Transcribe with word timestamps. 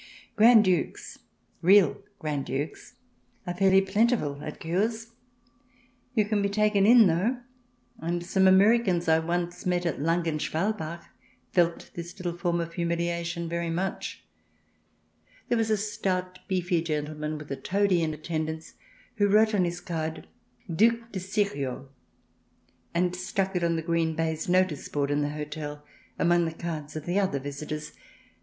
Grand 0.35 0.63
Dukes— 0.65 1.19
real 1.71 2.01
Grand 2.17 2.47
Dukes— 2.47 2.95
are 3.45 3.53
fairly 3.53 3.81
plentiful 3.81 4.41
at 4.41 4.59
Cures. 4.59 5.11
You 6.15 6.25
can 6.25 6.41
be 6.41 6.49
taken 6.49 6.87
in, 6.87 7.05
though, 7.05 7.37
and 7.99 8.25
some 8.25 8.47
Americans 8.47 9.07
I 9.07 9.19
once 9.19 9.63
met 9.67 9.85
at 9.85 10.01
Langen 10.01 10.39
Schwal 10.39 10.75
bach 10.75 11.07
felt 11.51 11.91
this 11.93 12.17
little 12.17 12.35
form 12.35 12.59
of 12.59 12.73
humiliation 12.73 13.47
very 13.47 13.69
much. 13.69 14.23
CH. 14.25 14.25
vii] 15.49 15.55
PRINCES 15.57 15.69
AND 15.69 15.77
PRESCRIPTIONS 15.77 16.07
99 16.09 16.09
There 16.09 16.21
was 16.25 16.29
a 16.31 16.31
stout, 16.33 16.39
beefy 16.49 16.81
gentleman 16.81 17.37
with 17.37 17.51
a 17.51 17.61
toady 17.61 18.01
in 18.01 18.15
attendance, 18.15 18.73
who 19.17 19.27
wrote 19.27 19.53
on 19.53 19.65
his 19.65 19.79
card" 19.79 20.25
Due 20.83 21.05
de 21.11 21.19
Sirio," 21.19 21.89
and 22.95 23.15
stuck 23.15 23.55
it 23.55 23.63
on 23.63 23.75
the 23.75 23.83
green 23.83 24.15
baize 24.15 24.49
notice 24.49 24.89
board 24.89 25.11
in 25.11 25.21
the 25.21 25.29
hotel 25.29 25.85
among 26.17 26.45
the 26.45 26.53
cards 26.53 26.95
of 26.95 27.05
the 27.05 27.19
other 27.19 27.37
visitors. 27.39 27.91